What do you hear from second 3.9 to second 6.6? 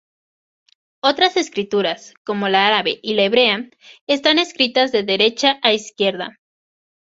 están escritas de derecha a izquierda.